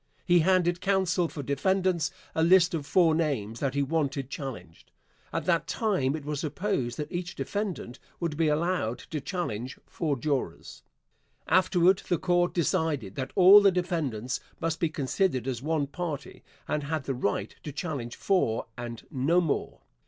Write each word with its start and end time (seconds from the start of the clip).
He 0.25 0.39
handed 0.39 0.81
counsel 0.81 1.27
for 1.27 1.43
defendants 1.43 2.09
a 2.33 2.41
list 2.41 2.73
of 2.73 2.87
four 2.87 3.13
names 3.13 3.59
that 3.59 3.75
he 3.75 3.83
wanted 3.83 4.31
challenged. 4.31 4.91
At 5.31 5.45
that 5.45 5.67
time 5.67 6.15
it 6.15 6.25
was 6.25 6.39
supposed 6.39 6.97
that 6.97 7.11
each 7.11 7.35
defendant 7.35 7.99
would 8.19 8.35
be 8.35 8.47
allowed 8.47 8.97
to 8.97 9.21
challenge 9.21 9.77
four 9.85 10.17
jurors. 10.17 10.81
Afterward 11.47 12.01
the 12.09 12.17
Court 12.17 12.51
decided 12.51 13.13
that 13.13 13.31
all 13.35 13.61
the 13.61 13.71
defendants 13.71 14.39
must 14.59 14.79
be 14.79 14.89
considered 14.89 15.47
as 15.47 15.61
one 15.61 15.85
party 15.85 16.43
and 16.67 16.81
had 16.81 17.03
the 17.03 17.13
right 17.13 17.55
to 17.61 17.71
challenge 17.71 18.15
four 18.15 18.65
and 18.75 19.05
no 19.11 19.39
more. 19.39 19.81